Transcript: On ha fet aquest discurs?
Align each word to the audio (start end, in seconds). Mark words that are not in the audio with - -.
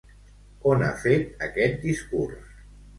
On 0.71 0.81
ha 0.87 0.89
fet 1.05 1.47
aquest 1.51 1.81
discurs? 1.87 2.61